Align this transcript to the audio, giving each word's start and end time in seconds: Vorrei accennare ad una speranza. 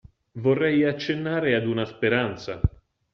Vorrei 0.39 0.83
accennare 0.83 1.53
ad 1.53 1.67
una 1.67 1.85
speranza. 1.85 2.59